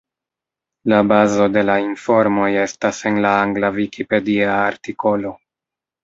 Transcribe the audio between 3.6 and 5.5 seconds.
vikipedia artikolo.